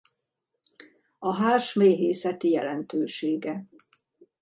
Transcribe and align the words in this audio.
A 1.19 1.33
hárs 1.35 1.73
méhészeti 1.73 2.49
jelentősége 2.51 3.65